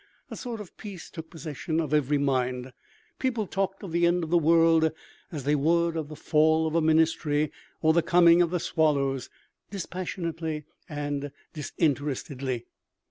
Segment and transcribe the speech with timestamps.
[0.31, 2.73] A sort of peace took possession of every mind.
[3.19, 4.91] People talked of the end of the world
[5.31, 7.51] as they would of the fall of a ministry,
[7.83, 9.29] or the coming of the swallows
[9.69, 12.65] dispassionately and disinterestedly.